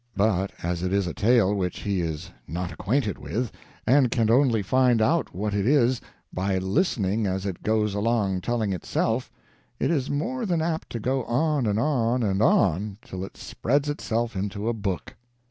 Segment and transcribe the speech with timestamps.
[0.17, 3.51] But as it is a tale which he is not acquainted with,
[3.85, 6.01] and can only find out what it is
[6.33, 9.29] by listening as it goes along telling itself,
[9.79, 13.89] it is more than apt to go on and on and on till it spreads
[13.89, 15.15] itself into a book.